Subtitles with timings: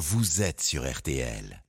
[0.00, 1.62] vous êtes sur RTL.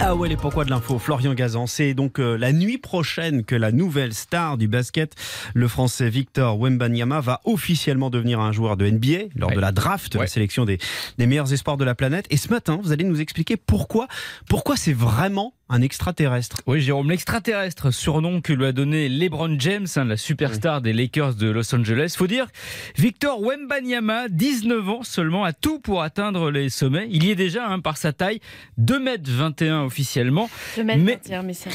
[0.00, 1.66] Ah ouais, les pourquoi de l'info, Florian Gazan.
[1.66, 5.14] C'est donc euh, la nuit prochaine que la nouvelle star du basket,
[5.54, 9.56] le français Victor Wembanyama, va officiellement devenir un joueur de NBA lors Ouais.
[9.56, 10.78] de la draft, la sélection des,
[11.18, 12.26] des meilleurs espoirs de la planète.
[12.30, 14.06] Et ce matin, vous allez nous expliquer pourquoi,
[14.48, 16.62] pourquoi c'est vraiment un extraterrestre.
[16.66, 21.34] Oui, Jérôme, l'extraterrestre, surnom que lui a donné LeBron James, hein, la superstar des Lakers
[21.34, 22.14] de Los Angeles.
[22.16, 22.46] Faut dire,
[22.96, 27.06] Victor Wembanyama, 19 ans seulement, a tout pour atteindre les sommets.
[27.10, 28.40] Il y est déjà hein, par sa taille,
[28.80, 30.48] 2m21 officiellement.
[30.74, 31.70] Je vais mettre Mais- mentir, mais c'est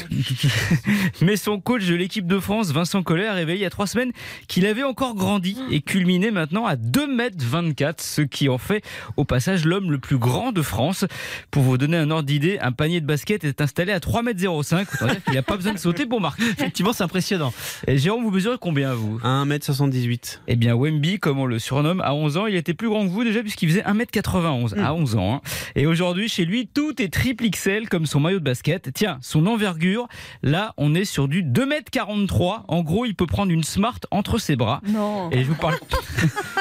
[1.22, 3.86] Mais son coach de l'équipe de France, Vincent Collet, a révélé il y a trois
[3.86, 4.12] semaines
[4.48, 8.82] qu'il avait encore grandi et culminé maintenant à 2m24, ce qui en fait
[9.16, 11.04] au passage l'homme le plus grand de France.
[11.52, 14.86] Pour vous donner un ordre d'idée, un panier de basket est installé à 3m05.
[14.94, 16.44] Autant dire qu'il n'a pas besoin de sauter pour marquer.
[16.44, 17.52] Effectivement, c'est impressionnant.
[17.86, 20.40] Et Jérôme, vous mesurez combien vous 1m78.
[20.46, 23.10] eh bien, Wemby, comme on le surnomme, à 11 ans, il était plus grand que
[23.10, 25.34] vous déjà puisqu'il faisait 1m91 à 11 ans.
[25.36, 25.40] hein.
[25.76, 28.90] Et aujourd'hui, chez lui, tout est triple XL comme son maillot de basket.
[28.94, 30.08] Tiens, son envergure,
[30.42, 32.62] là, on est sur du 2m43.
[32.68, 34.80] En gros, il peut prendre une Smart entre ses bras.
[34.86, 35.30] Non.
[35.30, 35.76] Et je vous parle.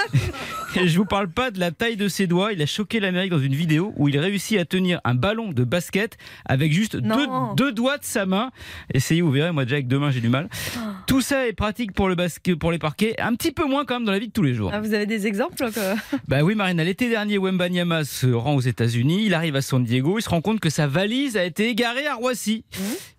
[0.85, 2.53] Je vous parle pas de la taille de ses doigts.
[2.53, 5.63] Il a choqué l'Amérique dans une vidéo où il réussit à tenir un ballon de
[5.63, 8.51] basket avec juste deux, doigts de sa main.
[8.93, 9.51] Essayez, vous verrez.
[9.51, 10.49] Moi déjà avec deux mains j'ai du mal.
[11.07, 13.15] Tout ça est pratique pour le basket, pour les parquets.
[13.19, 14.71] Un petit peu moins quand même dans la vie de tous les jours.
[14.73, 15.69] Ah, vous avez des exemples quoi
[16.27, 19.25] Bah oui, Marina, l'été dernier, Wembanyama se rend aux États-Unis.
[19.25, 20.17] Il arrive à San Diego.
[20.17, 22.63] Il se rend compte que sa valise a été égarée à Roissy.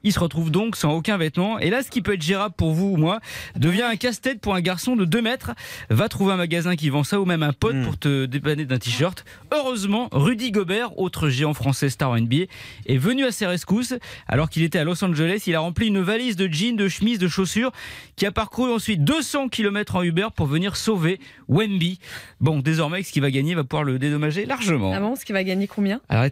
[0.04, 1.58] Il se retrouve donc sans aucun vêtement.
[1.58, 3.20] Et là, ce qui peut être gérable pour vous ou moi
[3.56, 5.52] devient un casse-tête pour un garçon de 2 mètres.
[5.90, 7.84] Va trouver un magasin qui vend ça ou même un pote Mm.
[7.84, 9.24] pour te dépanner d'un t-shirt.
[9.52, 12.44] Heureusement, Rudy Gobert, autre géant français star en NBA,
[12.86, 13.94] est venu à ses rescousses.
[14.28, 17.18] Alors qu'il était à Los Angeles, il a rempli une valise de jeans, de chemises,
[17.18, 17.72] de chaussures
[18.16, 21.98] qui a parcouru ensuite 200 km en Uber pour venir sauver Wemby.
[22.40, 24.92] Bon, désormais, ce qu'il va gagner va pouvoir le dédommager largement.
[24.94, 26.00] Ah bon, ce qui va gagner combien?
[26.08, 26.26] Alors,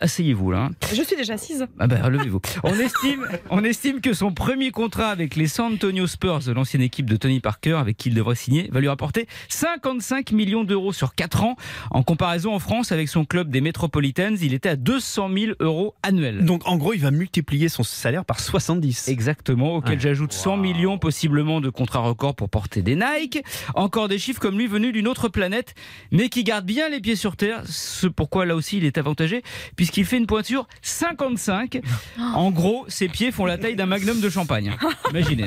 [0.00, 0.58] asseyez-vous là.
[0.58, 0.70] hein.
[0.94, 1.66] Je suis déjà assise.
[1.78, 2.40] Ah ben, relevez-vous.
[2.62, 7.08] On estime, on estime que son premier contrat avec les San Antonio Spurs, l'ancienne équipe
[7.08, 11.14] de Tony Parker, avec qui il devrait signer, va lui rapporter 55 millions d'euros sur
[11.14, 11.56] 4 ans.
[11.90, 15.94] En comparaison en France, avec son club des Metropolitans, il était à 200 000 euros
[16.02, 16.44] annuels.
[16.44, 19.08] Donc en gros, il va multiplier son salaire par 70.
[19.08, 20.00] Exactement, auquel Ouais.
[20.00, 23.42] j'ajoute 100 millions possiblement de contrats records pour porter des Nike.
[23.74, 25.74] Encore des chiffres comme lui venus d'une autre planète,
[26.12, 27.62] mais qui garde bien les pieds sur terre.
[27.66, 29.42] Ce pourquoi là aussi il est avantagé,
[29.76, 31.80] puisqu'il fait une pointure 55.
[32.34, 34.76] En gros, ses pieds font la taille d'un magnum de champagne.
[35.10, 35.46] Imaginez.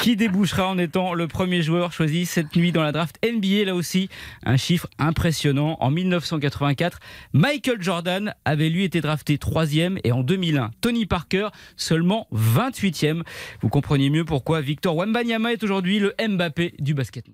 [0.00, 3.74] Qui débouchera en étant le premier joueur choisi cette nuit dans la draft NBA là
[3.74, 4.08] aussi
[4.44, 5.76] Un chiffre impressionnant.
[5.80, 6.98] En 1984,
[7.32, 13.22] Michael Jordan avait lui été drafté troisième et en 2001, Tony Parker seulement 28e.
[13.60, 17.26] Vous comprenez mieux pourquoi Victor Wembanyama est aujourd'hui le Mbappé du basket.